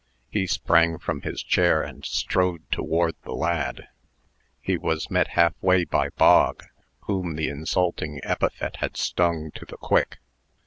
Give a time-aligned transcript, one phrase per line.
[0.31, 3.87] He sprang from his chair, and strode toward the lad.
[4.59, 6.63] He was met halfway by Bog,
[7.01, 10.17] whom the insulting epithet had stung to the quick.